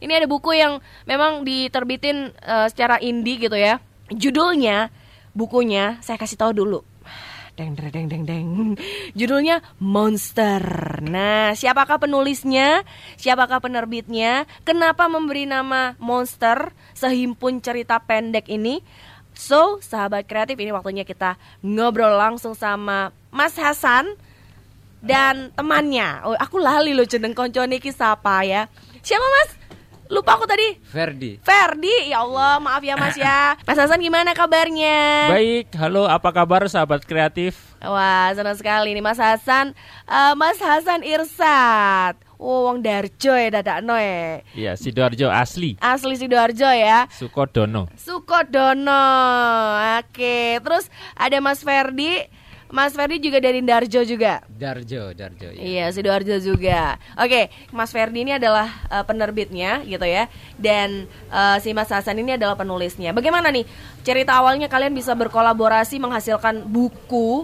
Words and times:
Ini 0.00 0.24
ada 0.24 0.26
buku 0.26 0.56
yang 0.56 0.80
memang 1.04 1.44
diterbitin 1.44 2.32
eh, 2.32 2.66
secara 2.72 2.96
indie 2.98 3.36
gitu 3.36 3.56
ya. 3.56 3.78
Judulnya, 4.10 4.90
bukunya 5.36 6.00
saya 6.02 6.18
kasih 6.18 6.40
tahu 6.40 6.52
dulu. 6.56 6.80
Deng 7.60 7.76
deng 7.76 8.08
deng 8.08 8.24
deng. 8.24 8.48
Judulnya 9.12 9.60
Monster. 9.76 10.64
Nah, 11.04 11.52
siapakah 11.52 12.00
penulisnya? 12.00 12.88
Siapakah 13.20 13.60
penerbitnya? 13.60 14.48
Kenapa 14.64 15.12
memberi 15.12 15.44
nama 15.44 15.92
Monster 16.00 16.72
sehimpun 16.96 17.60
cerita 17.60 18.00
pendek 18.00 18.48
ini? 18.48 18.80
So, 19.36 19.84
sahabat 19.84 20.24
kreatif 20.24 20.56
ini 20.56 20.72
waktunya 20.72 21.04
kita 21.04 21.36
ngobrol 21.60 22.16
langsung 22.16 22.56
sama 22.56 23.12
Mas 23.28 23.60
Hasan 23.60 24.16
dan 25.04 25.52
temannya. 25.52 26.24
Oh, 26.24 26.36
aku 26.40 26.56
lali 26.56 26.96
loh 26.96 27.04
jeneng 27.04 27.36
konco 27.36 27.60
niki 27.68 27.92
siapa 27.92 28.40
ya? 28.48 28.72
Siapa 29.04 29.24
Mas? 29.24 29.59
Lupa 30.10 30.34
aku 30.34 30.42
tadi. 30.42 30.74
Ferdi. 30.90 31.38
Ferdi, 31.38 32.10
ya 32.10 32.26
Allah, 32.26 32.58
maaf 32.58 32.82
ya 32.82 32.98
Mas 32.98 33.14
ya. 33.14 33.54
Mas 33.70 33.78
Hasan 33.78 34.02
gimana 34.02 34.34
kabarnya? 34.34 35.30
Baik, 35.30 35.70
halo 35.78 36.10
apa 36.10 36.34
kabar 36.34 36.66
sahabat 36.66 37.06
kreatif? 37.06 37.54
Wah, 37.78 38.34
senang 38.34 38.58
sekali 38.58 38.90
nih 38.90 39.06
Mas 39.06 39.22
Hasan. 39.22 39.70
Eh, 40.10 40.34
Mas 40.34 40.58
Hasan 40.58 41.06
Irsat. 41.06 42.18
Oh, 42.42 42.66
wong 42.66 42.82
Darjo 42.82 43.38
ya 43.38 43.54
dadakno 43.54 43.94
ya. 44.00 44.42
Iya, 44.56 44.72
Sidoarjo 44.74 45.30
asli. 45.30 45.78
Asli 45.78 46.18
Sidoarjo 46.18 46.66
ya. 46.74 47.06
Sukodono. 47.14 47.86
Sukodono. 47.94 49.06
Oke, 50.02 50.58
terus 50.58 50.90
ada 51.14 51.38
Mas 51.38 51.62
Ferdi. 51.62 52.26
Mas 52.70 52.94
Ferdi 52.94 53.18
juga 53.18 53.42
dari 53.42 53.60
Darjo 53.66 54.06
juga. 54.06 54.46
Darjo, 54.46 55.10
Darjo. 55.10 55.50
Iya, 55.50 55.90
Sidoarjo 55.90 56.38
juga. 56.38 57.02
Oke, 57.18 57.50
Mas 57.74 57.90
Ferdi 57.90 58.22
ini 58.22 58.38
adalah 58.38 58.70
uh, 58.86 59.02
penerbitnya 59.02 59.82
gitu 59.82 60.06
ya. 60.06 60.30
Dan 60.54 61.10
uh, 61.34 61.58
si 61.58 61.74
Mas 61.74 61.90
Hasan 61.90 62.22
ini 62.22 62.38
adalah 62.38 62.54
penulisnya. 62.54 63.10
Bagaimana 63.10 63.50
nih 63.50 63.66
cerita 64.06 64.38
awalnya 64.38 64.70
kalian 64.70 64.94
bisa 64.94 65.18
berkolaborasi 65.18 65.98
menghasilkan 65.98 66.62
buku? 66.70 67.42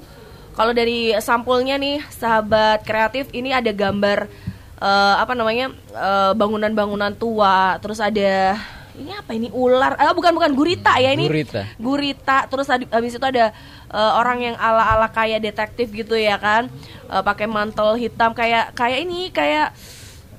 Kalau 0.55 0.73
dari 0.73 1.13
sampulnya 1.19 1.77
nih, 1.77 2.01
sahabat 2.07 2.87
kreatif 2.87 3.29
ini 3.35 3.53
ada 3.53 3.75
gambar 3.75 4.31
uh, 4.79 5.21
apa 5.21 5.35
namanya? 5.35 5.75
uh, 5.93 6.33
bangunan-bangunan 6.39 7.13
tua, 7.19 7.77
terus 7.83 7.99
ada 8.01 8.57
ini 8.97 9.13
apa 9.13 9.31
ini 9.33 9.49
ular? 9.53 9.95
Ah 9.97 10.11
bukan 10.11 10.33
bukan 10.33 10.53
gurita 10.53 10.97
ya 10.97 11.13
ini. 11.13 11.29
Gurita. 11.29 11.63
Gurita. 11.77 12.39
Terus 12.49 12.67
habis 12.69 13.13
itu 13.13 13.23
ada 13.23 13.53
uh, 13.89 14.13
orang 14.17 14.43
yang 14.43 14.57
ala-ala 14.57 15.09
kayak 15.09 15.45
detektif 15.45 15.93
gitu 15.93 16.17
ya 16.17 16.37
kan. 16.37 16.73
Uh, 17.07 17.21
pakai 17.21 17.45
mantel 17.45 17.95
hitam 17.95 18.33
kayak 18.33 18.73
kayak 18.73 19.05
ini 19.05 19.29
kayak 19.31 19.77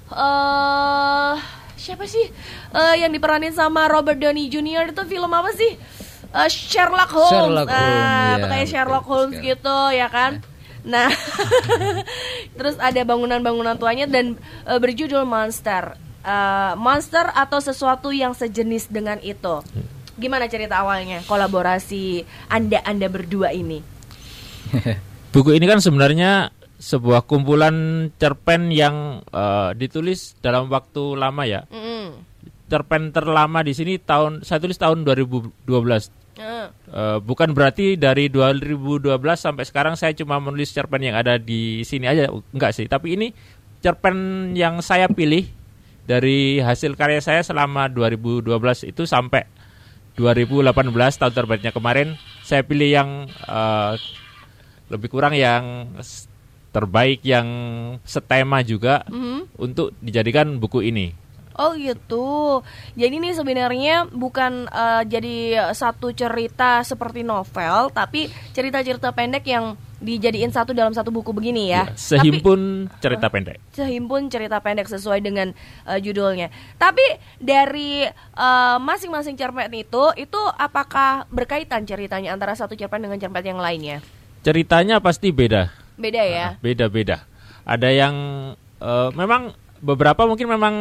eh 0.07 1.35
siapa 1.77 2.03
sih? 2.03 2.25
Eh, 2.73 2.95
yang 2.99 3.13
diperanin 3.13 3.53
sama 3.53 3.87
Robert 3.87 4.17
Downey 4.17 4.49
Jr. 4.49 4.91
itu 4.91 5.03
film 5.05 5.29
apa 5.29 5.53
sih? 5.53 5.77
Eh, 6.27 6.49
Sherlock 6.49 7.11
Holmes. 7.13 7.31
Sherlock 7.31 7.69
Holmes, 7.69 7.95
Ah, 7.95 8.35
ya, 8.35 8.35
kayak 8.43 8.43
betul 8.43 8.71
Sherlock 8.73 9.05
Holmes 9.05 9.35
sekali. 9.37 9.49
gitu 9.53 9.77
ya 9.93 10.07
kan. 10.09 10.31
Nah, 10.83 11.07
terus 12.57 12.75
ada 12.79 13.01
bangunan-bangunan 13.03 13.75
tuanya 13.75 14.07
dan 14.07 14.39
berjudul 14.63 15.23
Monster. 15.23 15.99
Eh, 16.27 16.73
monster 16.75 17.31
atau 17.31 17.63
sesuatu 17.63 18.11
yang 18.11 18.35
sejenis 18.35 18.91
dengan 18.91 19.15
itu. 19.23 19.63
Gimana 20.19 20.51
cerita 20.51 20.83
awalnya 20.83 21.23
kolaborasi 21.23 22.27
anda 22.51 22.83
anda 22.83 23.07
berdua 23.07 23.55
ini? 23.55 23.79
Buku 25.31 25.55
ini 25.55 25.63
kan 25.63 25.79
sebenarnya 25.79 26.51
sebuah 26.83 27.23
kumpulan 27.23 28.11
cerpen 28.19 28.75
yang 28.75 29.23
eh, 29.31 29.71
ditulis 29.79 30.35
dalam 30.43 30.67
waktu 30.67 31.15
lama 31.15 31.47
ya. 31.47 31.63
Mm-mm. 31.71 32.19
Cerpen 32.67 33.15
terlama 33.15 33.63
di 33.63 33.71
sini 33.71 33.95
tahun 33.95 34.43
saya 34.43 34.59
tulis 34.59 34.75
tahun 34.75 35.07
2012. 35.07 35.63
Eh, 36.43 36.67
Eh, 36.87 37.19
bukan 37.23 37.55
berarti 37.55 37.95
dari 37.95 38.27
2012 38.27 39.15
sampai 39.39 39.63
sekarang 39.63 39.95
saya 39.95 40.11
cuma 40.11 40.43
menulis 40.43 40.75
cerpen 40.75 41.03
yang 41.03 41.15
ada 41.15 41.35
di 41.35 41.83
sini 41.83 42.07
aja 42.07 42.31
enggak 42.55 42.71
sih 42.71 42.87
tapi 42.87 43.19
ini 43.19 43.27
cerpen 43.83 44.51
yang 44.55 44.79
saya 44.79 45.11
pilih 45.11 45.56
dari 46.07 46.63
hasil 46.63 46.95
karya 46.95 47.19
saya 47.19 47.43
selama 47.43 47.91
2012 47.91 48.47
itu 48.87 49.03
sampai 49.03 49.43
2018 50.15 50.71
tahun 50.95 51.33
terbitnya 51.35 51.71
kemarin 51.75 52.15
saya 52.41 52.63
pilih 52.63 52.89
yang 52.89 53.09
eh, 53.27 53.93
lebih 54.87 55.11
kurang 55.11 55.35
yang 55.35 55.91
terbaik 56.71 57.19
yang 57.27 57.47
setema 58.07 58.63
juga 58.63 59.03
mhm. 59.11 59.59
untuk 59.59 59.91
dijadikan 59.99 60.57
buku 60.57 60.87
ini 60.87 61.27
Oh 61.57 61.73
gitu. 61.73 62.61
Jadi 62.93 63.17
ini 63.17 63.33
sebenarnya 63.33 64.05
bukan 64.13 64.69
eh, 64.69 65.03
jadi 65.09 65.37
satu 65.73 66.13
cerita 66.13 66.85
seperti 66.85 67.25
novel, 67.25 67.89
tapi 67.89 68.29
cerita-cerita 68.53 69.09
pendek 69.09 69.41
yang 69.49 69.73
dijadiin 69.97 70.53
satu 70.53 70.77
dalam 70.77 70.93
satu 70.93 71.09
buku 71.09 71.33
begini 71.33 71.73
ya. 71.73 71.89
Ya, 71.89 71.97
sehimpun 71.97 72.85
cerita 73.01 73.27
pendek 73.29 73.57
sehimpun 73.73 74.29
cerita 74.29 74.57
pendek 74.61 74.89
sesuai 74.89 75.21
dengan 75.21 75.53
eh, 75.85 75.99
judulnya. 76.01 76.49
Tapi 76.77 77.03
dari 77.41 78.05
eh, 78.09 78.77
masing-masing 78.81 79.37
cerpen 79.37 79.73
itu, 79.73 80.03
itu 80.17 80.41
apakah 80.57 81.25
berkaitan 81.29 81.85
ceritanya 81.85 82.33
antara 82.33 82.53
satu 82.57 82.73
cerpen 82.77 83.05
dengan 83.05 83.17
cerpen 83.21 83.45
yang 83.45 83.61
lainnya? 83.61 83.99
ceritanya 84.47 85.03
pasti 85.03 85.35
beda 85.35 85.67
Beda 85.97 86.23
ya. 86.23 86.55
beda-beda. 86.61 87.25
Ada 87.67 87.89
yang 87.91 88.15
eh, 88.79 89.09
memang 89.17 89.51
beberapa 89.81 90.25
mungkin 90.25 90.47
memang 90.49 90.75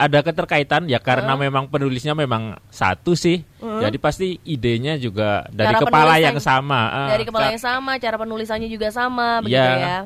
ada 0.00 0.18
keterkaitan 0.24 0.88
ya 0.88 0.96
karena 0.96 1.36
memang 1.36 1.68
penulisnya 1.68 2.16
memang 2.16 2.56
satu 2.72 3.12
sih. 3.12 3.44
Jadi 3.60 3.96
pasti 4.00 4.40
idenya 4.48 4.96
juga 4.96 5.44
dari 5.52 5.76
Cara 5.76 5.80
kepala 5.84 6.14
yang 6.16 6.40
sama. 6.40 6.80
Eh, 7.06 7.08
Dari 7.20 7.24
kepala 7.28 7.46
yang 7.52 7.60
sama, 7.60 8.00
cara 8.00 8.16
penulisannya 8.16 8.68
juga 8.72 8.88
sama, 8.88 9.44
begitu 9.44 9.60
Ya. 9.60 9.76
ya. 9.76 9.98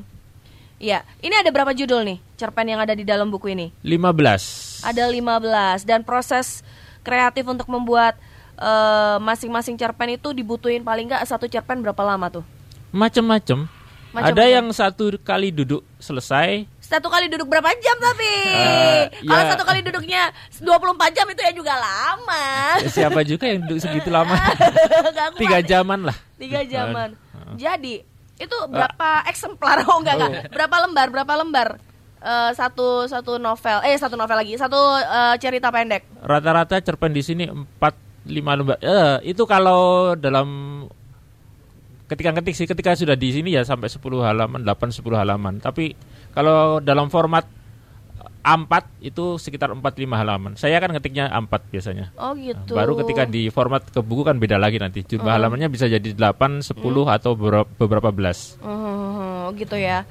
Iya, 0.82 0.98
ini 1.22 1.34
ada 1.38 1.48
berapa 1.54 1.70
judul 1.70 2.02
nih 2.02 2.18
cerpen 2.34 2.66
yang 2.66 2.82
ada 2.82 2.92
di 2.92 3.06
dalam 3.06 3.30
buku 3.30 3.54
ini? 3.54 3.70
15. 3.86 4.82
Ada 4.82 5.06
15 5.06 5.86
dan 5.86 6.02
proses 6.02 6.66
kreatif 7.06 7.46
untuk 7.46 7.70
membuat 7.70 8.18
eh, 8.54 9.16
masing-masing 9.22 9.78
cerpen 9.78 10.18
itu 10.18 10.30
dibutuhin 10.34 10.82
paling 10.82 11.06
nggak 11.10 11.22
satu 11.26 11.46
cerpen 11.46 11.82
berapa 11.82 12.02
lama 12.02 12.30
tuh? 12.30 12.44
Macem-macem. 12.90 13.66
Ada 14.14 14.46
yang 14.46 14.70
satu 14.70 15.10
kali 15.18 15.50
duduk 15.50 15.82
selesai. 15.98 16.66
Satu 16.84 17.08
kali 17.08 17.32
duduk 17.32 17.48
berapa 17.48 17.72
jam 17.80 17.96
tapi? 17.96 18.32
Eh, 18.44 19.02
Kalau 19.24 19.40
ya. 19.40 19.50
satu 19.56 19.64
kali 19.64 19.80
duduknya 19.80 20.28
24 20.60 21.16
jam 21.16 21.26
itu 21.32 21.40
ya 21.40 21.52
juga 21.56 21.74
lama. 21.74 22.44
Eh, 22.76 22.92
Siapa 22.92 23.24
juga 23.24 23.48
yang 23.48 23.64
duduk 23.64 23.80
segitu 23.80 24.12
lama? 24.12 24.36
Tiga 25.40 25.64
ya. 25.64 25.80
jaman 25.80 26.12
lah. 26.12 26.16
Tiga 26.36 26.60
jaman. 26.62 27.16
Jadi 27.56 28.04
itu 28.36 28.56
berapa 28.68 29.08
eksemplar? 29.26 29.80
Oh 29.88 30.04
enggak 30.04 30.14
enggak. 30.20 30.32
Berapa 30.52 30.76
lembar? 30.84 31.06
Berapa 31.08 31.32
lembar? 31.40 31.68
Eh, 32.20 32.50
satu 32.52 33.08
satu 33.08 33.40
novel. 33.40 33.80
Eh 33.88 33.96
satu 33.96 34.20
novel 34.20 34.36
lagi. 34.36 34.52
Satu 34.60 34.76
eh, 35.00 35.34
cerita 35.40 35.72
pendek. 35.72 36.04
Rata-rata 36.20 36.76
cerpen 36.84 37.16
di 37.16 37.24
sini 37.24 37.44
4 37.48 38.28
5 38.28 38.28
lembar. 38.60 38.76
Eh, 38.84 39.32
itu 39.32 39.48
kalau 39.48 40.12
dalam 40.14 40.48
ketika 42.04 42.28
ngetik 42.28 42.54
sih 42.54 42.68
ketika 42.68 42.92
sudah 42.92 43.16
di 43.16 43.32
sini 43.32 43.56
ya 43.56 43.64
sampai 43.64 43.88
10 43.88 44.04
halaman, 44.20 44.60
8 44.60 44.92
10 44.92 45.16
halaman. 45.16 45.56
Tapi 45.64 45.96
kalau 46.34 46.78
dalam 46.78 47.06
format 47.08 47.46
A4 48.44 49.00
itu 49.00 49.40
sekitar 49.40 49.72
4 49.72 49.80
5 49.80 50.20
halaman. 50.20 50.52
Saya 50.52 50.76
kan 50.76 50.92
ngetiknya 50.92 51.32
A4 51.32 51.64
biasanya. 51.72 52.12
Oh 52.20 52.36
gitu. 52.36 52.76
Baru 52.76 52.92
ketika 53.00 53.24
di 53.24 53.48
format 53.48 53.80
ke 53.80 54.04
buku 54.04 54.20
kan 54.20 54.36
beda 54.36 54.60
lagi 54.60 54.76
nanti. 54.76 55.00
Jumlah 55.00 55.32
halamannya 55.32 55.72
bisa 55.72 55.88
jadi 55.88 56.12
8, 56.12 56.60
10 56.60 56.76
atau 57.08 57.32
beberapa, 57.32 58.12
belas. 58.12 58.60
Oh 58.60 59.48
gitu 59.56 59.80
ya. 59.80 60.04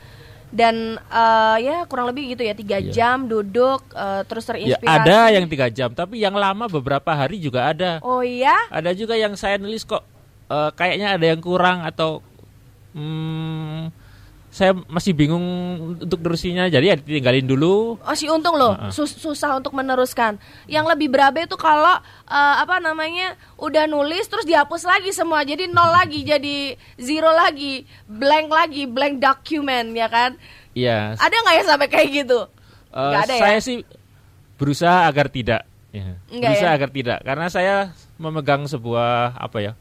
Dan 0.50 0.98
eh, 0.98 1.58
ya 1.62 1.86
kurang 1.86 2.10
lebih 2.10 2.34
gitu 2.34 2.42
ya 2.42 2.58
tiga 2.58 2.78
Iya. 2.78 2.90
jam 2.90 3.30
duduk 3.30 3.86
eh, 3.94 4.22
terus 4.26 4.46
Ya, 4.46 4.82
terinspirasi. 4.82 4.98
ada 5.06 5.20
yang 5.30 5.46
tiga 5.46 5.70
jam, 5.70 5.90
tapi 5.94 6.18
yang 6.18 6.34
lama 6.34 6.66
beberapa 6.66 7.14
hari 7.14 7.38
juga 7.38 7.70
ada. 7.70 8.02
Oh 8.02 8.26
iya. 8.26 8.54
Ada 8.74 8.98
juga 8.98 9.14
yang 9.14 9.38
saya 9.38 9.62
nulis 9.62 9.86
kok 9.86 10.02
eh, 10.50 10.70
kayaknya 10.74 11.22
ada 11.22 11.26
yang 11.30 11.42
kurang 11.42 11.86
atau 11.86 12.26
hmm, 12.98 13.94
saya 14.54 14.78
masih 14.86 15.12
bingung 15.12 15.42
untuk 15.98 16.22
nerusinya. 16.22 16.70
Jadi 16.70 16.86
ya 16.86 16.96
ditinggalin 16.96 17.44
dulu. 17.44 17.98
Oh 17.98 18.14
si 18.14 18.30
untung 18.30 18.54
loh, 18.54 18.78
Heeh. 18.78 18.94
sus- 18.94 19.18
susah 19.18 19.58
untuk 19.58 19.74
meneruskan. 19.74 20.38
Yang 20.66 20.94
lebih 20.94 21.10
berabe 21.10 21.44
itu 21.44 21.58
kalau 21.58 21.98
eh, 22.24 22.56
apa 22.62 22.78
namanya 22.78 23.34
udah 23.58 23.90
nulis 23.90 24.30
terus 24.30 24.46
dihapus 24.46 24.86
lagi 24.86 25.10
semua, 25.10 25.42
jadi 25.42 25.66
nol 25.66 25.90
lagi, 25.90 26.22
jadi 26.22 26.78
zero 26.96 27.34
lagi, 27.34 27.82
blank 28.06 28.48
lagi, 28.48 28.86
blank 28.86 29.18
document 29.18 29.90
ya 29.92 30.06
kan? 30.06 30.38
Iya. 30.72 31.18
Ada 31.18 31.34
nggak 31.36 31.56
ya 31.56 31.64
sampai 31.66 31.88
kayak 31.88 32.10
gitu? 32.14 32.40
eh, 32.94 33.02
Nggak 33.02 33.24
ada 33.26 33.34
ya? 33.34 33.42
saya 33.42 33.58
sih 33.58 33.78
berusaha 34.54 35.10
agar 35.10 35.28
tidak. 35.28 35.66
Ya. 35.90 36.18
Enggak 36.30 36.54
berusaha 36.54 36.70
ya? 36.70 36.78
agar 36.78 36.90
tidak, 36.90 37.20
karena 37.22 37.48
saya 37.50 37.76
memegang 38.16 38.66
sebuah 38.66 39.34
apa 39.34 39.58
ya? 39.62 39.74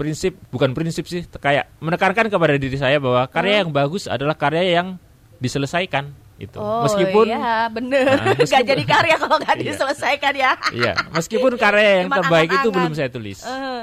Prinsip 0.00 0.32
bukan 0.48 0.72
prinsip 0.72 1.04
sih 1.04 1.28
kayak 1.28 1.68
menekankan 1.76 2.26
kepada 2.26 2.56
diri 2.56 2.74
saya 2.74 2.96
bahwa 2.96 3.28
karya 3.28 3.60
yang 3.60 3.68
bagus 3.68 4.08
adalah 4.08 4.32
karya 4.32 4.80
yang 4.80 4.96
diselesaikan 5.36 6.08
itu. 6.36 6.56
Oh, 6.56 6.88
meskipun 6.88 7.28
iya, 7.28 7.68
bener. 7.68 8.16
Nah, 8.16 8.32
meskipun- 8.40 8.64
jadi 8.66 8.84
karya 8.88 9.16
kalau 9.16 9.36
nggak 9.36 9.56
Iya. 9.56 9.64
diselesaikan 9.68 10.34
ya. 10.34 10.52
iya, 10.72 10.92
meskipun 11.12 11.52
karya 11.54 12.00
yang 12.00 12.08
Cuman 12.08 12.18
terbaik 12.24 12.48
itu 12.48 12.56
angan-angan. 12.56 12.76
belum 12.80 12.92
saya 12.96 13.08
tulis. 13.12 13.38
Eh, 13.44 13.80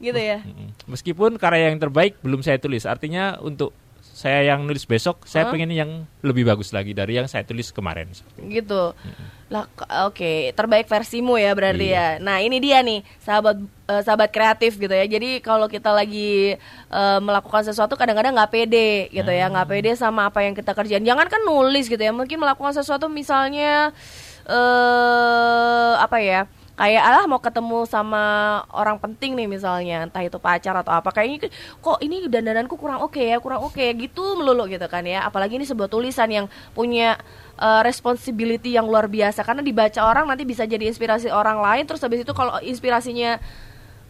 gitu 0.00 0.18
ya. 0.18 0.38
Meskipun 0.84 1.30
karya 1.36 1.70
yang 1.70 1.78
terbaik 1.78 2.18
belum 2.18 2.42
saya 2.42 2.58
tulis, 2.58 2.82
artinya 2.82 3.38
untuk 3.38 3.70
saya 4.20 4.44
yang 4.46 4.60
nulis 4.62 4.84
besok, 4.84 5.24
saya 5.24 5.48
pengen 5.48 5.72
yang 5.72 5.90
lebih 6.20 6.44
bagus 6.44 6.70
lagi 6.70 6.92
dari 6.92 7.16
yang 7.16 7.24
saya 7.24 7.40
tulis 7.40 7.72
kemarin. 7.72 8.12
gitu. 8.46 8.92
Lah 9.48 9.64
k- 9.66 9.88
oke, 10.04 10.32
terbaik 10.52 10.84
versimu 10.86 11.34
ya 11.34 11.50
berarti 11.52 11.88
Iya. 11.88 12.20
ya. 12.20 12.22
Nah, 12.22 12.36
ini 12.38 12.60
dia 12.60 12.78
nih, 12.80 13.00
sahabat 13.18 13.56
eh, 13.88 14.02
sahabat 14.04 14.28
kreatif 14.28 14.76
gitu 14.76 14.92
ya. 14.92 15.02
Jadi 15.04 15.40
kalau 15.40 15.66
kita 15.66 15.88
lagi 15.90 16.54
eh, 16.86 17.18
melakukan 17.18 17.64
sesuatu 17.64 17.96
kadang-kadang 17.96 18.30
nggak 18.30 18.52
pede 18.52 18.90
gitu 19.08 19.26
ya, 19.26 19.48
nggak 19.48 19.66
pede 19.66 19.90
sama 19.94 20.28
apa 20.28 20.44
yang 20.44 20.52
kita 20.52 20.70
kerjain. 20.70 21.02
Jangan 21.02 21.26
kan 21.26 21.40
nulis 21.42 21.88
gitu 21.88 21.98
ya. 21.98 22.12
Mungkin 22.12 22.36
melakukan 22.36 22.76
sesuatu 22.76 23.08
misalnya 23.08 23.90
eh 24.46 25.94
apa 26.00 26.18
ya? 26.22 26.48
Kayak 26.80 27.02
alah 27.04 27.24
mau 27.28 27.36
ketemu 27.44 27.84
sama 27.84 28.24
orang 28.72 28.96
penting 28.96 29.36
nih 29.36 29.44
misalnya, 29.44 30.08
entah 30.08 30.24
itu 30.24 30.40
pacar 30.40 30.72
atau 30.80 30.96
apa. 30.96 31.12
Kayaknya 31.12 31.52
kok 31.76 32.00
ini 32.00 32.24
dandananku 32.24 32.80
kurang 32.80 33.04
oke 33.04 33.20
ya, 33.20 33.36
kurang 33.36 33.60
oke 33.68 33.84
gitu 34.00 34.40
melulu 34.40 34.64
gitu 34.64 34.88
kan 34.88 35.04
ya. 35.04 35.28
Apalagi 35.28 35.60
ini 35.60 35.68
sebuah 35.68 35.92
tulisan 35.92 36.32
yang 36.32 36.46
punya 36.72 37.20
uh, 37.60 37.84
responsibility 37.84 38.74
yang 38.74 38.88
luar 38.88 39.06
biasa 39.06 39.44
karena 39.44 39.60
dibaca 39.60 40.00
orang 40.00 40.24
nanti 40.24 40.48
bisa 40.48 40.64
jadi 40.64 40.88
inspirasi 40.88 41.28
orang 41.28 41.60
lain 41.60 41.84
terus 41.84 42.00
habis 42.00 42.24
itu 42.24 42.32
kalau 42.32 42.56
inspirasinya 42.64 43.36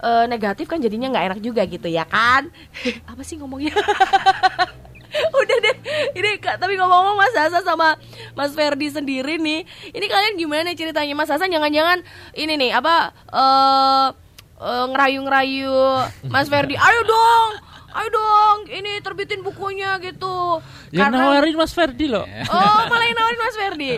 uh, 0.00 0.24
negatif 0.30 0.70
kan 0.70 0.78
jadinya 0.78 1.10
nggak 1.10 1.26
enak 1.34 1.40
juga 1.42 1.66
gitu 1.66 1.90
ya 1.90 2.06
kan 2.06 2.48
apa 3.10 3.22
sih 3.26 3.36
ngomongnya 3.36 3.74
udah 5.40 5.56
deh 5.60 5.76
ini 6.12 6.38
kak 6.38 6.56
tapi 6.56 6.74
ngomong-ngomong 6.74 7.16
Mas 7.16 7.34
Hasan 7.34 7.62
sama 7.62 7.98
Mas 8.32 8.52
Ferdi 8.52 8.88
sendiri 8.88 9.36
nih 9.36 9.62
ini 9.90 10.06
kalian 10.06 10.34
gimana 10.34 10.64
nih 10.64 10.76
ceritanya 10.76 11.14
Mas 11.14 11.28
Hasan 11.28 11.48
jangan-jangan 11.48 12.00
ini 12.32 12.54
nih 12.56 12.70
apa 12.72 13.10
eh 13.26 14.06
eh, 14.56 14.84
ngerayu-ngerayu 14.88 15.78
Mas 16.26 16.46
Ferdi 16.46 16.74
ayo 16.86 17.00
dong 17.02 17.50
ayo 17.90 18.08
dong 18.08 18.58
ini 18.68 19.00
terbitin 19.00 19.42
bukunya 19.42 19.98
gitu 19.98 20.62
Yang 20.90 21.06
Karena- 21.06 21.22
nawarin 21.24 21.54
Mas 21.54 21.70
Ferdi 21.70 22.06
loh. 22.06 22.26
Oh, 22.26 22.78
malah 22.86 23.06
yang 23.06 23.14
nawarin 23.14 23.38
Mas 23.38 23.54
Ferdi. 23.62 23.90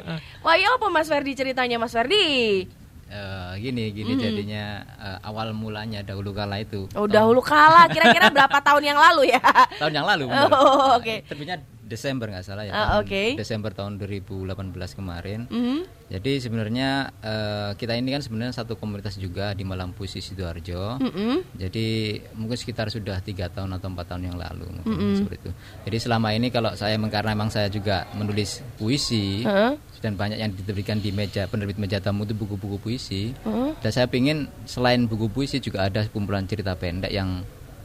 Wah, 0.44 0.60
iya 0.60 0.76
apa 0.76 0.92
Mas 0.92 1.08
Ferdi 1.08 1.32
ceritanya 1.32 1.80
Mas 1.80 1.88
Ferdi? 1.88 2.68
Eh, 3.12 3.52
gini 3.60 3.92
gini 3.92 4.16
jadinya 4.16 4.80
eh, 4.96 5.18
awal 5.28 5.52
mulanya 5.52 6.00
dahulu 6.00 6.32
kala 6.32 6.64
itu 6.64 6.88
Oh, 6.96 7.04
dahulu 7.04 7.44
kala, 7.44 7.84
kira-kira 7.92 8.32
berapa 8.32 8.56
tahun 8.64 8.88
yang 8.88 8.96
lalu 8.96 9.36
ya? 9.36 9.42
tahun 9.76 9.92
yang 10.00 10.06
lalu. 10.08 10.32
Oh, 10.48 10.96
oke. 10.96 11.20
terbitnya 11.28 11.60
Desember 11.92 12.26
nggak 12.26 12.40
salah 12.42 12.64
ya 12.64 12.72
Ah, 12.72 12.80
tahun- 12.96 13.04
oke. 13.04 13.22
Desember 13.36 13.70
tahun 13.70 13.92
2018 13.96 14.48
kemarin 14.92 15.44
Mhm. 15.46 15.78
jadi 16.08 16.32
sebenarnya 16.38 16.88
eh, 17.20 17.70
kita 17.76 17.92
ini 17.92 18.08
kan 18.10 18.20
sebenarnya 18.20 18.54
satu 18.54 18.74
komunitas 18.74 19.14
juga 19.14 19.52
di 19.52 19.62
Malam 19.62 19.92
Puisi 19.92 20.18
sidoarjo 20.18 20.96
Mhm. 20.98 21.54
jadi 21.54 21.86
mungkin 22.34 22.56
sekitar 22.56 22.88
sudah 22.88 23.20
tiga 23.20 23.46
tahun 23.46 23.76
atau 23.76 23.86
empat 23.86 24.08
tahun 24.08 24.24
yang 24.26 24.36
lalu 24.36 24.64
mungkin 24.74 25.14
seperti 25.14 25.36
itu 25.38 25.50
jadi 25.84 25.96
selama 26.00 26.32
ini 26.32 26.48
kalau 26.48 26.72
saya 26.72 26.96
karena 26.98 27.30
memang 27.30 27.48
saya 27.48 27.68
juga 27.68 28.08
menulis 28.12 28.64
puisi 28.74 29.42
Heeh. 29.42 29.76
dan 30.00 30.16
banyak 30.16 30.36
yang 30.36 30.50
diterbitkan 30.50 30.98
di 30.98 31.12
meja 31.12 31.44
penerbit 31.44 31.76
meja 31.76 31.98
tamu 31.98 32.24
itu 32.24 32.32
buku-buku 32.32 32.80
puisi 32.80 33.36
Heeh. 33.36 33.70
dan 33.78 33.90
saya 33.90 34.06
pingin 34.06 34.48
selain 34.64 35.04
buku 35.04 35.28
puisi 35.28 35.58
juga 35.58 35.84
ada 35.84 36.08
kumpulan 36.08 36.42
cerita 36.42 36.72
pendek 36.72 37.10
yang 37.10 37.44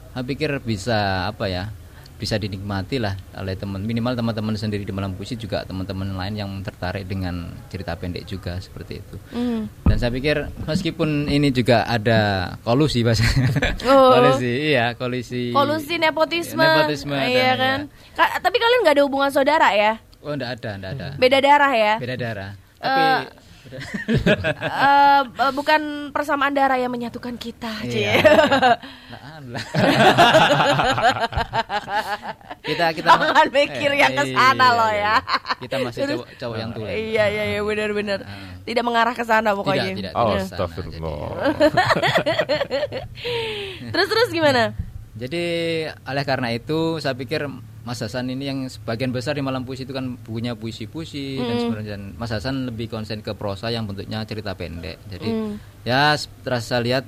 saya 0.09 0.23
pikir 0.23 0.49
bisa 0.59 0.97
apa 1.27 1.45
ya 1.45 1.63
bisa 2.17 2.35
dinikmati 2.35 2.97
lah 2.97 3.13
oleh 3.33 3.53
teman 3.53 3.79
minimal 3.79 4.11
teman-teman 4.11 4.51
sendiri 4.53 4.81
di 4.81 4.89
malam 4.89 5.13
puisi 5.13 5.33
juga 5.33 5.61
teman-teman 5.61 6.11
lain 6.11 6.33
yang 6.35 6.49
tertarik 6.59 7.03
dengan 7.03 7.47
cerita 7.67 7.93
pendek 7.93 8.23
juga 8.23 8.57
seperti 8.57 8.97
itu 8.97 9.15
Mhm. 9.31 9.83
dan 9.83 9.95
saya 9.95 10.09
pikir 10.09 10.47
meskipun 10.63 11.25
ini 11.27 11.49
juga 11.49 11.83
ada 11.83 12.19
kolusi 12.61 13.01
bahasanya 13.01 13.47
Oh. 13.85 14.11
kolusi 14.11 14.51
iya 14.67 14.91
kolusi 14.91 15.51
Kolusi 15.51 15.95
nepotisme. 15.95 16.59
Nepotisme 16.59 17.13
ada, 17.13 17.27
Iya 17.27 17.49
kan? 17.53 17.79
Ka- 18.11 18.37
tapi 18.39 18.55
kalian 18.57 18.79
nggak 18.81 18.93
ada 18.93 19.03
hubungan 19.03 19.29
saudara 19.29 19.67
ya? 19.71 19.91
oh 20.19 20.31
enggak 20.31 20.57
ada 20.57 20.69
enggak 20.75 20.91
ada 20.93 21.05
Beda 21.15 21.37
darah 21.37 21.71
ya? 21.71 21.93
beda 21.97 22.15
darah 22.15 22.51
tapi 22.75 23.01
Eh, 23.67 25.21
eh, 25.27 25.51
bukan 25.51 26.07
persamaan 26.09 26.55
darah 26.55 26.75
yang 26.75 26.87
menyatukan 26.87 27.35
kita. 27.35 27.67
Cie. 27.83 28.15
Iya. 28.15 28.15
Kita 32.67 32.85
kita 32.97 33.07
Jangan 33.07 33.47
mikir 33.47 33.91
yang 33.95 34.11
ke 34.11 34.23
sana 34.29 34.65
Iya, 34.67 34.75
loh 34.75 34.91
iya, 34.91 34.99
ya. 34.99 35.15
iya. 35.15 35.55
Kita 35.57 35.75
masih 35.79 35.99
Terus- 36.03 36.11
cowok, 36.19 36.27
cowok 36.35 36.55
yang 36.57 36.69
tua. 36.75 36.87
Iya 36.87 37.25
iya 37.25 37.43
iya 37.47 37.59
benar-benar. 37.63 38.19
Ah. 38.21 38.59
Tidak 38.61 38.83
mengarah 38.83 39.15
ke 39.15 39.23
sana 39.23 39.49
pokoknya. 39.55 39.83
Tidak, 39.87 39.97
tidak, 39.97 40.13
Oh, 40.13 40.27
tidak. 40.27 40.35
ke 40.35 40.43
sana, 40.43 40.57
Astagfirullah. 40.59 41.31
Terus 43.93 44.07
terus 44.07 44.29
gimana? 44.29 44.63
Jadi 45.17 45.45
oleh 45.89 46.23
karena 46.23 46.53
itu 46.53 47.01
saya 47.01 47.17
pikir 47.17 47.49
Mas 47.81 48.03
Hasan 48.03 48.27
ini 48.27 48.45
yang 48.45 48.59
sebagian 48.67 49.09
besar 49.09 49.33
di 49.33 49.41
malam 49.41 49.63
puisi 49.63 49.81
itu 49.81 49.95
kan 49.95 50.19
punya 50.19 50.53
puisi-puisi 50.53 51.39
dan 51.39 51.55
sebenarnya 51.57 51.95
Mas 52.13 52.29
Hasan 52.29 52.69
lebih 52.69 52.85
konsen 52.85 53.23
ke 53.23 53.33
prosa 53.33 53.71
yang 53.71 53.87
bentuknya 53.87 54.21
cerita 54.27 54.53
pendek. 54.53 54.99
Jadi 55.09 55.57
ya 55.81 56.13
setelah 56.13 56.61
saya 56.61 56.81
lihat 56.83 57.03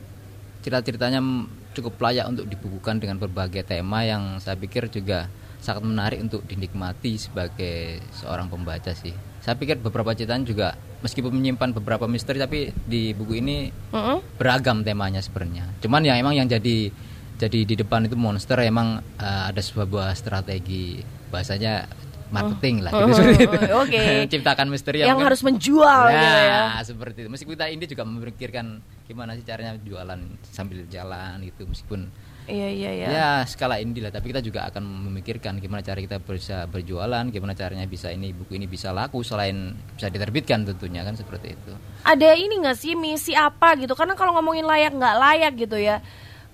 cerita-ceritanya 0.59 1.21
cukup 1.69 2.01
layak 2.01 2.25
untuk 2.25 2.49
dibukukan 2.49 2.97
dengan 2.97 3.21
berbagai 3.21 3.61
tema 3.61 4.01
yang 4.01 4.41
saya 4.41 4.57
pikir 4.57 4.89
juga 4.89 5.29
sangat 5.59 5.83
menarik 5.83 6.19
untuk 6.19 6.43
dinikmati 6.43 7.15
sebagai 7.15 7.99
seorang 8.13 8.47
pembaca 8.47 8.91
sih. 8.91 9.11
Saya 9.39 9.55
pikir 9.55 9.77
beberapa 9.77 10.11
ceritanya 10.11 10.43
juga 10.43 10.67
meskipun 10.99 11.31
menyimpan 11.31 11.71
beberapa 11.73 12.05
misteri 12.05 12.37
tapi 12.37 12.59
di 12.83 13.11
buku 13.11 13.39
ini 13.39 13.71
Heeh. 13.91 14.17
beragam 14.35 14.81
temanya 14.81 15.19
sebenarnya. 15.19 15.67
Cuman 15.79 16.03
yang 16.03 16.17
emang 16.17 16.33
yang 16.33 16.45
jadi 16.45 16.91
jadi 17.35 17.59
di 17.63 17.75
depan 17.77 18.03
itu 18.03 18.15
monster 18.15 18.59
emang 18.59 18.99
eh, 19.15 19.43
ada 19.47 19.59
sebuah 19.59 20.11
strategi 20.11 20.99
bahasanya 21.29 21.87
marketing 22.29 22.85
lah 22.85 22.91
gitu 22.91 23.03
Oh, 23.03 23.15
seperti 23.15 23.41
itu. 23.41 23.57
oh, 23.73 23.81
oke. 23.87 24.01
Ciptakan 24.29 24.67
misteri 24.69 25.01
Yang 25.01 25.09
mungkin- 25.09 25.27
harus 25.27 25.41
menjual 25.41 26.03
ya, 26.05 26.13
gitu 26.13 26.37
ya. 26.45 26.61
seperti 26.83 27.17
itu. 27.19 27.29
Meskipun 27.31 27.53
kita 27.57 27.67
ini 27.67 27.83
juga 27.85 28.03
memikirkan 28.05 28.65
gimana 29.07 29.33
sih 29.33 29.41
caranya 29.41 29.73
jualan 29.81 30.19
sambil 30.45 30.85
jalan 30.85 31.41
gitu 31.41 31.65
meskipun 31.65 32.11
Iya 32.49 32.67
iya 32.73 32.91
iya. 32.91 33.07
ya 33.07 33.29
skala 33.45 33.77
indie 33.77 34.01
lah 34.01 34.09
tapi 34.09 34.33
kita 34.33 34.41
juga 34.41 34.65
akan 34.67 34.81
memikirkan 35.07 35.61
gimana 35.61 35.85
cara 35.85 36.01
kita 36.01 36.17
bisa 36.17 36.65
berjualan 36.65 37.21
gimana 37.29 37.53
caranya 37.53 37.85
bisa 37.85 38.09
ini 38.09 38.33
buku 38.33 38.57
ini 38.57 38.65
bisa 38.65 38.89
laku 38.89 39.21
selain 39.21 39.77
bisa 39.93 40.09
diterbitkan 40.09 40.65
tentunya 40.65 41.05
kan 41.05 41.13
seperti 41.13 41.53
itu 41.53 41.71
Ada 42.03 42.33
ini 42.33 42.63
nggak 42.63 42.77
sih 42.79 42.95
misi 42.95 43.35
apa 43.35 43.75
gitu? 43.77 43.91
Karena 43.93 44.15
kalau 44.15 44.33
ngomongin 44.39 44.63
layak 44.65 44.95
nggak 44.95 45.15
layak 45.19 45.53
gitu 45.59 45.77
ya. 45.77 45.99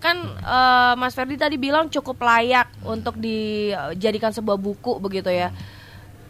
Kan 0.01 0.17
eh, 0.25 0.93
Mas 0.99 1.13
Ferdi 1.15 1.37
tadi 1.37 1.55
bilang 1.55 1.87
cukup 1.87 2.17
layak 2.19 2.67
untuk 2.83 3.15
dijadikan 3.21 4.33
sebuah 4.33 4.57
buku 4.57 4.97
begitu 4.99 5.29
ya. 5.29 5.53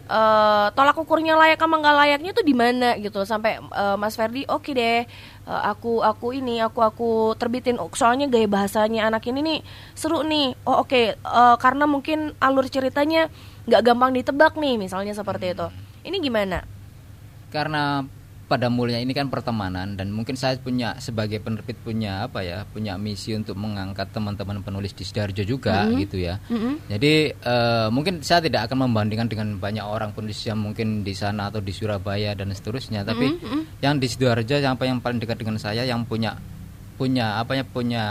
Eh, 0.06 0.66
tolak 0.78 0.94
ukurnya 1.02 1.34
layak 1.34 1.58
sama 1.58 1.82
nggak 1.82 1.96
layaknya 1.98 2.30
tuh 2.30 2.46
di 2.46 2.54
mana 2.54 2.94
gitu. 3.02 3.26
Sampai 3.26 3.58
eh, 3.58 3.96
Mas 3.98 4.14
Ferdi 4.14 4.46
oke 4.46 4.70
deh 4.70 5.02
eh, 5.02 5.62
aku 5.66 5.98
aku 5.98 6.30
ini 6.30 6.62
aku 6.62 6.78
aku 6.78 7.10
terbitin. 7.34 7.82
Oh, 7.82 7.90
soalnya 7.90 8.30
gaya 8.30 8.46
bahasanya 8.46 9.10
anak 9.10 9.26
ini 9.26 9.42
nih 9.42 9.58
seru 9.98 10.22
nih. 10.22 10.54
Oh 10.62 10.86
oke 10.86 11.18
eh, 11.18 11.56
karena 11.58 11.90
mungkin 11.90 12.38
alur 12.38 12.70
ceritanya 12.70 13.26
nggak 13.66 13.82
gampang 13.82 14.14
ditebak 14.14 14.54
nih 14.54 14.78
misalnya 14.78 15.10
seperti 15.10 15.58
itu. 15.58 15.66
Ini 16.06 16.16
gimana? 16.22 16.62
Karena 17.50 18.06
pada 18.46 18.70
mulanya 18.70 19.02
ini 19.02 19.10
kan 19.10 19.26
pertemanan 19.26 19.98
dan 19.98 20.14
mungkin 20.14 20.38
saya 20.38 20.54
punya 20.62 20.94
sebagai 21.02 21.42
penerbit 21.42 21.74
punya 21.82 22.30
apa 22.30 22.46
ya 22.46 22.62
punya 22.62 22.94
misi 22.94 23.34
untuk 23.34 23.58
mengangkat 23.58 24.14
teman-teman 24.14 24.62
penulis 24.62 24.94
di 24.94 25.02
sidoarjo 25.02 25.42
juga 25.42 25.90
gitu 25.98 26.22
ya. 26.22 26.38
Jadi 26.86 27.34
eh, 27.34 27.88
mungkin 27.90 28.22
saya 28.22 28.38
tidak 28.46 28.70
akan 28.70 28.86
membandingkan 28.86 29.26
dengan 29.26 29.58
banyak 29.58 29.82
orang 29.82 30.14
penulis 30.14 30.38
yang 30.46 30.62
mungkin 30.62 31.02
di 31.02 31.10
sana 31.10 31.50
atau 31.50 31.58
di 31.58 31.74
Surabaya 31.74 32.38
dan 32.38 32.54
seterusnya 32.54 33.02
tapi 33.02 33.34
yang 33.82 33.98
di 33.98 34.06
sidoarjo 34.06 34.62
yang 34.62 34.78
apa 34.78 34.86
yang 34.86 35.02
paling 35.02 35.18
dekat 35.18 35.42
dengan 35.42 35.58
saya 35.58 35.82
yang 35.82 36.06
punya 36.06 36.38
punya 36.96 37.42
apa 37.42 37.58
ya 37.58 37.64
punya 37.66 38.04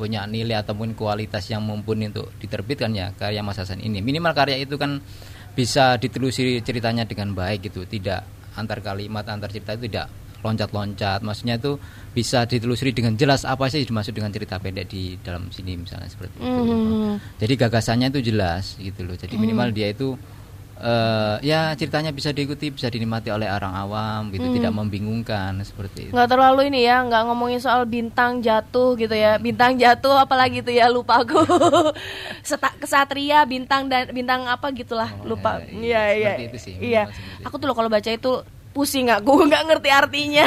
punya 0.00 0.24
nilai 0.24 0.64
ataupun 0.64 0.96
kualitas 0.96 1.44
yang 1.52 1.60
mumpuni 1.60 2.08
untuk 2.08 2.32
diterbitkan 2.40 2.96
ya 2.96 3.12
karya 3.12 3.44
Mas 3.44 3.60
Hasan 3.60 3.84
ini. 3.84 4.00
Minimal 4.00 4.32
karya 4.32 4.56
itu 4.56 4.80
kan 4.80 5.04
bisa 5.52 6.00
ditelusuri 6.00 6.64
ceritanya 6.64 7.04
dengan 7.04 7.36
baik 7.36 7.68
gitu 7.68 7.84
tidak 7.84 8.39
antar 8.56 8.82
kalimat 8.82 9.26
antar 9.26 9.50
cerita 9.50 9.76
itu 9.76 9.86
tidak 9.86 10.08
loncat-loncat. 10.40 11.20
Maksudnya 11.20 11.60
itu 11.60 11.76
bisa 12.16 12.48
ditelusuri 12.48 12.96
dengan 12.96 13.14
jelas 13.14 13.44
apa 13.44 13.68
sih 13.68 13.84
dimaksud 13.84 14.16
dengan 14.16 14.32
cerita 14.32 14.56
pendek 14.56 14.88
di 14.88 15.20
dalam 15.20 15.52
sini 15.52 15.76
misalnya 15.76 16.08
seperti 16.08 16.40
itu. 16.40 16.48
Hmm. 16.48 17.20
jadi 17.36 17.54
gagasannya 17.68 18.08
itu 18.10 18.32
jelas 18.32 18.80
gitu 18.80 19.04
loh. 19.04 19.14
Jadi 19.14 19.36
minimal 19.36 19.70
dia 19.70 19.92
itu 19.92 20.16
eh, 20.80 21.36
ya 21.44 21.70
ceritanya 21.72 22.10
bisa 22.10 22.30
diikuti, 22.30 22.68
bisa 22.68 22.86
dinikmati 22.86 23.28
oleh 23.28 23.46
orang 23.46 23.72
awam 23.72 24.20
gitu, 24.28 24.48
tidak 24.50 24.72
membingungkan 24.72 25.60
seperti 25.60 26.08
itu. 26.08 26.12
nggak 26.12 26.26
terlalu 26.26 26.68
ini 26.68 26.82
ya 26.82 27.00
nggak 27.00 27.22
ngomongin 27.24 27.56
soal 27.56 27.84
bintang 27.84 28.40
jatuh 28.40 28.96
gitu 28.96 29.12
ya. 29.12 29.36
Bintang 29.36 29.76
jatuh 29.76 30.16
apalagi 30.16 30.60
itu 30.60 30.72
ya 30.72 30.88
lupa 30.88 31.20
aku. 31.20 31.36
Seta- 32.42 32.76
kesatria 32.76 33.44
bintang 33.44 33.86
dan 33.86 34.08
bintang 34.10 34.44
apa 34.44 34.72
gitulah 34.72 35.12
Oh, 35.20 35.36
lupa. 35.36 35.60
ya, 35.60 35.68
iya 35.70 35.80
iya, 35.80 36.00
iya. 36.10 36.30
seperti 36.32 36.44
itu 36.46 36.58
sih, 36.58 36.74
iya. 36.78 37.02
aku 37.40 37.56
tuh 37.56 37.66
loh 37.66 37.74
kalau 37.74 37.86
baca 37.86 38.08
itu 38.08 38.32
pusing 38.70 39.10
aku 39.10 39.32
nggak 39.48 39.64
ngerti 39.66 39.90
artinya 39.90 40.46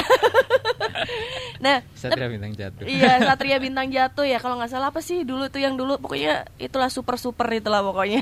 nah 1.63 1.79
Satria 2.03 2.27
bintang 2.27 2.51
jatuh. 2.51 2.83
Iya, 2.83 3.11
Satria 3.27 3.57
Bintang 3.63 3.87
Jatuh 3.87 4.27
ya 4.27 4.37
kalau 4.43 4.59
nggak 4.59 4.71
salah 4.75 4.91
apa 4.91 4.99
sih 4.99 5.23
dulu 5.23 5.47
tuh 5.47 5.63
yang 5.63 5.79
dulu 5.79 5.95
pokoknya 6.03 6.43
itulah 6.59 6.91
super 6.91 7.15
super 7.15 7.47
itulah 7.55 7.79
pokoknya. 7.79 8.19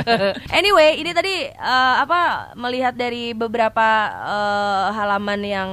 anyway, 0.60 1.00
ini 1.00 1.10
tadi 1.16 1.48
eh, 1.48 1.94
apa 1.96 2.52
melihat 2.60 2.92
dari 2.92 3.32
beberapa 3.32 3.88
eh, 4.12 4.86
halaman 4.92 5.40
yang 5.40 5.70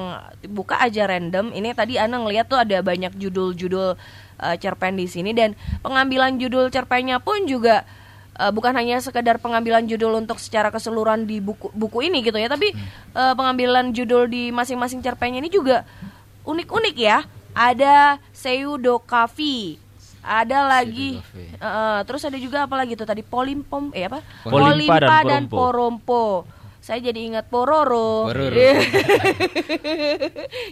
buka 0.47 0.79
aja 0.79 1.03
random. 1.11 1.51
Ini 1.51 1.75
tadi 1.75 1.99
Ana 1.99 2.23
ngeliat 2.23 2.47
tuh 2.47 2.63
ada 2.63 2.79
banyak 2.79 3.19
judul-judul 3.19 3.99
eh, 4.39 4.55
cerpen 4.55 4.95
di 4.95 5.11
sini 5.11 5.35
dan 5.35 5.51
pengambilan 5.83 6.39
judul 6.39 6.71
cerpennya 6.71 7.19
pun 7.19 7.43
juga 7.43 7.83
eh, 8.37 8.51
bukan 8.51 8.75
hanya 8.75 9.01
sekedar 9.03 9.41
pengambilan 9.41 9.87
judul 9.89 10.15
untuk 10.19 10.39
secara 10.39 10.71
keseluruhan 10.71 11.27
di 11.27 11.41
buku 11.41 11.71
buku 11.73 12.07
ini 12.07 12.23
gitu 12.23 12.37
ya, 12.37 12.47
tapi 12.47 12.71
eh, 13.15 13.33
pengambilan 13.35 13.91
judul 13.91 14.29
di 14.29 14.53
masing-masing 14.53 15.03
cerpennya 15.03 15.41
ini 15.41 15.51
juga 15.51 15.83
unik-unik 16.47 16.97
ya. 16.97 17.25
Ada 17.51 18.15
Seudokavi, 18.31 19.75
ada 20.23 20.71
lagi, 20.71 21.19
eh, 21.35 21.99
terus 22.07 22.23
ada 22.23 22.39
juga 22.39 22.63
apa 22.63 22.79
lagi 22.79 22.95
tuh 22.95 23.03
tadi 23.03 23.27
Polimpom, 23.27 23.91
eh 23.91 24.07
apa? 24.07 24.23
Polimpa 24.47 25.03
dan 25.03 25.27
dan 25.27 25.43
Porompo. 25.51 25.59
Porompo. 25.59 26.25
Saya 26.81 26.97
jadi 26.97 27.29
ingat 27.29 27.45
Pororo. 27.45 28.25
Pororo. 28.25 28.57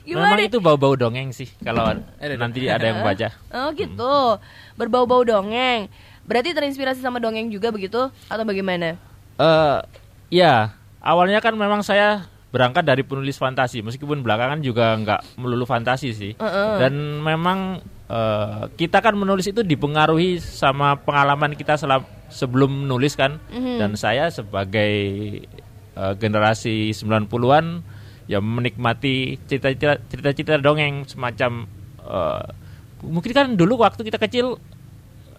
Gimana? 0.10 0.34
Memang 0.34 0.42
itu 0.42 0.58
bau-bau 0.58 0.98
dongeng 0.98 1.30
sih 1.30 1.46
kalau 1.62 2.02
nanti 2.18 2.66
ada 2.66 2.82
yang 2.82 3.06
baca. 3.06 3.30
Oh 3.54 3.70
gitu, 3.78 4.42
berbau-bau 4.74 5.22
dongeng. 5.22 5.86
Berarti 6.30 6.54
terinspirasi 6.54 7.02
sama 7.02 7.18
dongeng 7.18 7.50
juga 7.50 7.74
begitu 7.74 8.14
atau 8.30 8.44
bagaimana? 8.46 8.94
Eh 9.42 9.80
ya, 10.30 10.78
awalnya 11.02 11.42
kan 11.42 11.58
memang 11.58 11.82
saya 11.82 12.30
berangkat 12.54 12.86
dari 12.86 13.02
penulis 13.02 13.42
fantasi, 13.42 13.82
meskipun 13.82 14.22
belakangan 14.22 14.62
juga 14.62 14.94
nggak 14.94 15.42
melulu 15.42 15.66
fantasi 15.66 16.14
sih. 16.14 16.34
Dan 16.78 17.26
memang 17.26 17.82
eh, 18.06 18.64
kita 18.78 19.02
kan 19.02 19.18
menulis 19.18 19.50
itu 19.50 19.66
dipengaruhi 19.66 20.38
sama 20.38 21.02
pengalaman 21.02 21.58
kita 21.58 21.82
selam, 21.82 22.06
sebelum 22.30 22.86
menulis 22.86 23.18
kan. 23.18 23.42
Dan 23.50 23.98
saya 23.98 24.30
sebagai 24.30 24.94
eh, 25.98 26.14
generasi 26.22 26.94
90-an 26.94 27.82
ya 28.30 28.38
menikmati 28.38 29.42
cerita-cerita 29.50 29.98
cerita-cerita 30.06 30.62
dongeng 30.62 31.10
semacam 31.10 31.66
eh, 32.06 32.46
mungkin 33.02 33.32
kan 33.34 33.48
dulu 33.58 33.82
waktu 33.82 34.06
kita 34.06 34.22
kecil 34.22 34.62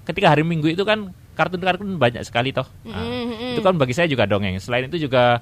ketika 0.02 0.28
hari 0.28 0.42
Minggu 0.42 0.68
itu 0.68 0.82
kan 0.82 1.12
kartun-kartun 1.32 1.96
banyak 1.96 2.20
sekali 2.20 2.50
toh. 2.50 2.66
Nah, 2.82 3.00
Itu 3.50 3.60
kan 3.60 3.74
bagi 3.74 3.92
saya 3.92 4.04
juga 4.04 4.24
dongeng. 4.24 4.56
Selain 4.56 4.84
itu 4.84 5.00
juga 5.00 5.40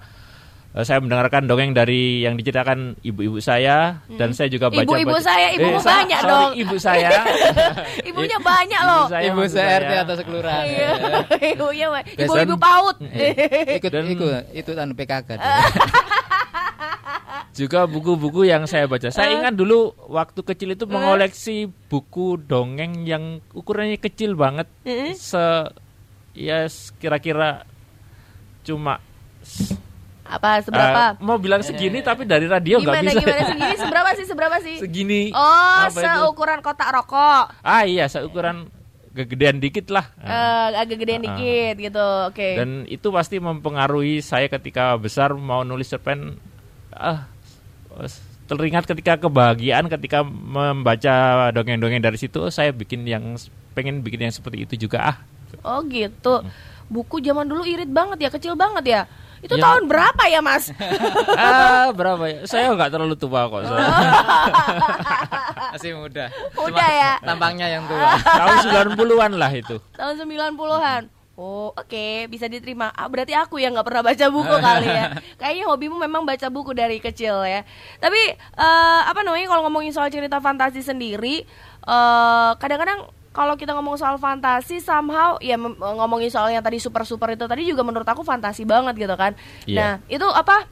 eh, 0.70 0.82
saya 0.82 0.98
mendengarkan 0.98 1.44
dongeng 1.44 1.72
dari 1.72 2.22
yang 2.22 2.34
diceritakan 2.34 3.00
ibu-ibu 3.00 3.38
saya 3.38 3.98
dan 4.10 4.30
saya 4.30 4.46
juga 4.46 4.68
baca 4.68 4.84
Ibu-ibu 4.84 5.10
baca- 5.10 5.24
saya, 5.24 5.46
ibumu 5.50 5.80
sa- 5.80 5.90
banyak 5.96 6.18
sorry, 6.18 6.30
dong. 6.30 6.50
Ibu 6.54 6.76
saya. 6.78 7.10
Ibunya 8.04 8.38
banyak 8.38 8.80
loh. 8.80 9.00
Ibu 9.00 9.10
saya, 9.10 9.24
Ibu 9.26 9.42
saya 9.44 9.68
RT 9.74 9.88
saya. 9.88 10.00
atau 10.00 10.14
sekelurahan. 10.14 10.64
Iya, 10.64 10.88
ibunya 11.50 11.86
ibu-ibu 12.16 12.56
paut. 12.56 12.96
ikut 13.74 13.90
Dan- 13.90 14.08
ikut 14.08 14.42
itu 14.52 14.70
anu 14.72 14.94
PKK. 14.94 15.28
juga 17.58 17.84
buku-buku 17.84 18.46
yang 18.46 18.64
saya 18.64 18.86
baca. 18.86 19.10
Saya 19.10 19.34
ingat 19.34 19.52
dulu 19.52 19.78
waktu 20.06 20.40
kecil 20.40 20.72
itu 20.72 20.86
mengoleksi 20.86 21.56
buku 21.86 22.38
dongeng 22.38 23.02
yang 23.02 23.24
ukurannya 23.50 23.98
kecil 23.98 24.32
banget. 24.32 24.70
Se 25.12 25.66
ya 26.32 26.70
kira-kira 26.96 27.66
cuma 28.62 29.02
Apa 30.22 30.60
seberapa? 30.60 31.16
eh, 31.16 31.24
mau 31.24 31.34
bilang 31.36 31.64
segini 31.64 31.98
tapi 31.98 32.22
dari 32.22 32.44
radio 32.44 32.78
nggak 32.78 32.94
gimana 32.94 33.10
bisa. 33.10 33.18
gimana 33.18 33.42
segini 33.48 33.74
seberapa 33.82 34.10
sih 34.12 34.26
seberapa 34.26 34.56
sih? 34.60 34.76
segini. 34.76 35.22
Oh, 35.32 35.78
Apa 35.82 35.88
itu? 35.90 36.04
seukuran 36.04 36.60
kotak 36.60 36.92
rokok. 36.92 37.44
Ah 37.58 37.82
iya, 37.82 38.06
seukuran 38.06 38.68
kegedean 39.10 39.56
dikit 39.56 39.88
lah. 39.88 40.04
Eh, 40.14 40.78
agak 40.78 41.00
gedean 41.00 41.24
Ah. 41.24 41.32
dikit 41.32 41.74
gitu. 41.80 42.06
Oke. 42.28 42.54
Dan 42.54 42.84
itu 42.86 43.08
pasti 43.08 43.40
mempengaruhi 43.40 44.20
saya 44.20 44.46
ketika 44.46 44.94
besar 44.94 45.32
mau 45.32 45.64
nulis 45.64 45.88
cerpen. 45.88 46.36
Ah, 46.92 47.24
teringat 48.48 48.88
ketika 48.88 49.20
kebahagiaan 49.20 49.92
ketika 49.92 50.24
membaca 50.24 51.14
dongeng-dongeng 51.52 52.00
dari 52.00 52.16
situ 52.16 52.48
saya 52.48 52.72
bikin 52.72 53.04
yang 53.04 53.36
pengen 53.76 54.00
bikin 54.00 54.24
yang 54.24 54.32
seperti 54.32 54.64
itu 54.64 54.88
juga 54.88 55.14
ah 55.14 55.16
Oh 55.64 55.80
gitu. 55.84 56.44
Buku 56.88 57.20
zaman 57.20 57.48
dulu 57.48 57.64
irit 57.64 57.88
banget 57.88 58.20
ya, 58.20 58.28
kecil 58.28 58.52
banget 58.52 58.84
ya. 58.84 59.00
Itu 59.40 59.56
Ya. 59.56 59.64
tahun 59.64 59.88
berapa 59.88 60.22
ya, 60.28 60.40
Mas? 60.44 60.68
ah 61.40 61.88
berapa 61.92 62.24
ya 62.26 62.38
saya 62.44 62.68
nggak 62.68 62.90
terlalu 62.90 63.16
tua 63.16 63.48
kok 63.48 63.64
saya. 63.64 63.80
Masih 65.72 65.96
muda. 65.96 66.28
Udah 66.58 66.88
ya. 66.90 67.12
Tampangnya 67.22 67.68
yang 67.68 67.84
tua. 67.88 68.16
tahun 68.20 68.56
90-an 68.92 69.32
lah 69.36 69.50
itu 69.52 69.76
Tahun 69.96 70.14
90-an. 70.20 71.02
Oh, 71.38 71.70
oke, 71.70 72.26
bisa 72.26 72.50
diterima. 72.50 72.90
Ah, 72.98 73.06
berarti 73.06 73.30
aku 73.30 73.62
yang 73.62 73.70
nggak 73.70 73.86
pernah 73.86 74.02
baca 74.02 74.26
buku 74.26 74.54
kali 74.66 74.90
ya. 74.90 75.04
Kayaknya 75.38 75.64
hobimu 75.70 75.94
memang 75.94 76.26
baca 76.26 76.50
buku 76.50 76.74
dari 76.74 76.98
kecil 76.98 77.46
ya. 77.46 77.62
Tapi 78.02 78.34
eh, 78.34 79.00
apa 79.06 79.22
namanya 79.22 79.46
kalau 79.46 79.70
ngomongin 79.70 79.94
soal 79.94 80.10
cerita 80.10 80.42
fantasi 80.42 80.82
sendiri, 80.82 81.46
eh, 81.86 82.50
kadang-kadang 82.58 83.06
kalau 83.30 83.54
kita 83.54 83.70
ngomong 83.70 83.94
soal 83.94 84.18
fantasi 84.18 84.82
somehow 84.82 85.38
ya 85.38 85.54
ngomongin 85.78 86.26
soal 86.26 86.50
yang 86.50 86.58
tadi 86.58 86.82
super-super 86.82 87.30
itu 87.30 87.46
tadi 87.46 87.70
juga 87.70 87.86
menurut 87.86 88.08
aku 88.10 88.26
fantasi 88.26 88.66
banget 88.66 88.98
gitu 88.98 89.14
kan. 89.14 89.38
Iya. 89.62 89.78
Nah, 89.78 89.92
itu 90.10 90.26
apa? 90.26 90.66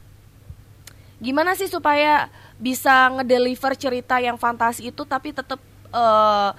Gimana 1.22 1.54
sih 1.54 1.70
supaya 1.70 2.26
bisa 2.58 3.14
ngedeliver 3.14 3.78
cerita 3.78 4.18
yang 4.18 4.34
fantasi 4.34 4.90
itu 4.90 5.06
tapi 5.06 5.30
tetap 5.30 5.62
eh, 5.94 6.50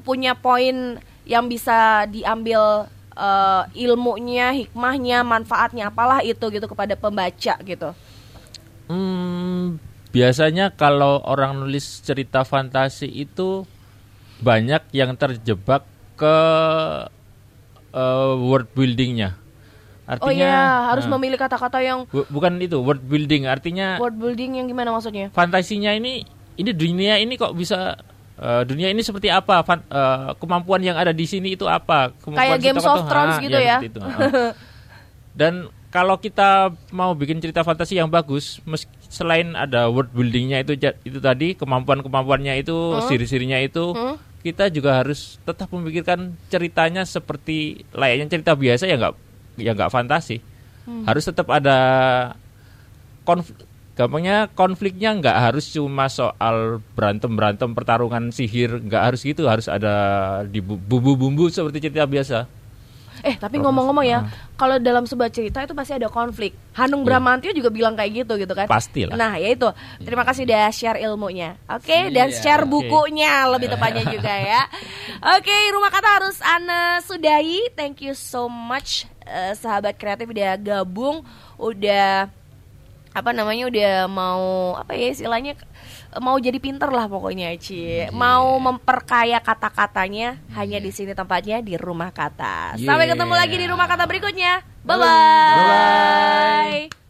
punya 0.00 0.32
poin 0.32 0.96
yang 1.28 1.44
bisa 1.52 2.08
diambil 2.08 2.88
eh, 3.14 3.62
ilmunya, 3.86 4.52
hikmahnya, 4.52 5.22
manfaatnya 5.22 5.88
apalah 5.88 6.20
itu 6.24 6.42
gitu 6.48 6.66
kepada 6.68 6.96
pembaca 6.96 7.54
gitu. 7.62 7.90
Hmm, 8.90 9.80
biasanya 10.12 10.74
kalau 10.74 11.22
orang 11.24 11.56
nulis 11.56 12.02
cerita 12.04 12.44
fantasi 12.44 13.08
itu 13.08 13.64
banyak 14.42 14.82
yang 14.92 15.14
terjebak 15.14 15.86
ke 16.18 16.36
eh, 17.94 18.34
word 18.36 18.66
buildingnya. 18.74 19.38
Artinya 20.02 20.28
oh 20.28 20.32
iya, 20.34 20.90
harus 20.92 21.06
nah, 21.06 21.14
memilih 21.16 21.38
kata-kata 21.38 21.78
yang 21.80 22.04
bu- 22.10 22.26
bukan 22.28 22.58
itu 22.58 22.76
word 22.82 23.00
building. 23.06 23.46
Artinya 23.46 23.96
word 24.02 24.18
building 24.18 24.58
yang 24.60 24.66
gimana 24.66 24.90
maksudnya? 24.92 25.30
fantasinya 25.32 25.94
ini 25.94 26.26
ini 26.58 26.70
dunia 26.74 27.16
ini 27.16 27.38
kok 27.38 27.54
bisa 27.56 27.96
eh, 28.42 28.62
dunia 28.64 28.90
ini 28.90 29.00
seperti 29.00 29.30
apa? 29.30 29.62
Fan- 29.62 29.86
eh, 29.86 30.30
kemampuan 30.36 30.82
yang 30.82 30.94
ada 30.94 31.10
di 31.10 31.24
sini 31.24 31.54
itu 31.54 31.64
apa? 31.64 32.10
Kemampuan 32.18 32.42
Kayak 32.42 32.58
si 32.58 32.64
Games 32.66 32.84
of. 32.84 33.06
Thrones 33.06 33.36
Ah, 33.36 33.40
gitu 33.40 33.56
ya. 33.56 33.76
seperti 33.78 33.88
itu. 33.88 34.00
Ah. 34.02 34.52
Dan 35.32 35.54
kalau 35.88 36.16
kita 36.16 36.50
mau 36.90 37.12
bikin 37.12 37.38
cerita 37.38 37.62
fantasi 37.62 37.94
yang 37.94 38.08
bagus, 38.08 38.60
mes- 38.64 38.88
selain 39.06 39.52
ada 39.52 39.86
world 39.86 40.08
buildingnya 40.10 40.60
itu 40.60 40.72
itu 41.04 41.18
tadi 41.18 41.52
kemampuan-kemampuannya 41.52 42.56
itu, 42.58 42.74
ciri-cirinya 43.06 43.56
itu, 43.56 43.92
Hmm? 43.92 44.16
kita 44.40 44.68
juga 44.68 44.98
harus 44.98 45.36
tetap 45.40 45.68
memikirkan 45.68 46.32
ceritanya 46.48 47.04
seperti 47.04 47.84
layaknya 47.92 48.26
cerita 48.28 48.52
biasa 48.52 48.84
ya 48.84 48.96
nggak 48.96 49.14
ya 49.56 49.70
nggak 49.70 49.92
fantasi. 49.92 50.40
Hmm. 50.82 51.04
Harus 51.04 51.24
tetap 51.24 51.46
ada 51.46 51.76
konflik. 53.22 53.56
Gampangnya 54.02 54.50
konfliknya 54.50 55.14
nggak 55.14 55.36
harus 55.40 55.70
cuma 55.70 56.10
soal 56.10 56.56
berantem 56.92 57.30
berantem 57.30 57.70
pertarungan 57.70 58.28
sihir 58.28 58.82
nggak 58.82 59.02
harus 59.04 59.22
gitu 59.22 59.46
harus 59.46 59.66
ada 59.66 59.94
di 60.42 60.58
bu- 60.58 60.74
bumbu-bumbu 60.76 61.46
seperti 61.46 61.78
cerita 61.80 62.02
biasa. 62.02 62.50
Eh, 63.22 63.38
tapi 63.38 63.54
ngomong-ngomong 63.56 64.02
ya, 64.02 64.26
kalau 64.56 64.82
dalam 64.82 65.06
sebuah 65.06 65.30
cerita 65.30 65.62
itu 65.62 65.70
pasti 65.70 65.94
ada 65.94 66.10
konflik. 66.10 66.58
Hanung 66.74 67.06
Iya. 67.06 67.14
Bramantio 67.14 67.54
juga 67.54 67.70
bilang 67.70 67.94
kayak 67.94 68.26
gitu 68.26 68.34
gitu 68.34 68.50
kan. 68.50 68.66
Pastilah. 68.66 69.14
Nah, 69.14 69.38
ya 69.38 69.46
itu. 69.48 69.68
Terima 70.00 70.26
kasih 70.26 70.42
udah 70.42 70.66
share 70.68 70.98
ilmunya. 70.98 71.54
Oke, 71.70 72.10
dan 72.10 72.28
Iya, 72.28 72.34
share 72.34 72.66
oke. 72.66 72.72
bukunya 72.72 73.46
lebih 73.46 73.70
tepatnya 73.70 74.10
juga 74.10 74.32
ya. 74.32 74.66
Oke, 75.38 75.54
rumah 75.70 75.86
kata 75.88 76.08
harus 76.10 76.34
Ana 76.42 76.98
sudahi. 77.00 77.70
Thank 77.72 78.02
you 78.02 78.10
so 78.10 78.50
much 78.50 79.06
eh, 79.22 79.54
sahabat 79.54 79.94
kreatif 79.94 80.26
udah 80.26 80.58
gabung, 80.58 81.22
udah 81.56 82.26
apa 83.12 83.36
namanya 83.36 83.68
udah 83.68 83.94
mau 84.08 84.72
apa 84.80 84.96
ya 84.96 85.12
istilahnya 85.12 85.60
mau 86.20 86.36
jadi 86.40 86.56
pinter 86.60 86.88
lah 86.88 87.08
pokoknya 87.08 87.52
Ci. 87.60 88.08
Mau 88.12 88.56
memperkaya 88.60 89.40
kata-katanya 89.40 90.40
hanya 90.56 90.80
di 90.80 90.90
sini 90.92 91.12
tempatnya 91.12 91.60
di 91.60 91.76
rumah 91.76 92.12
kata. 92.12 92.80
Sampai 92.80 93.08
Yeah. 93.08 93.16
ketemu 93.16 93.34
lagi 93.36 93.56
di 93.60 93.66
rumah 93.68 93.86
kata 93.88 94.04
berikutnya. 94.08 94.64
Bye 94.84 94.98
bye. 94.98 97.01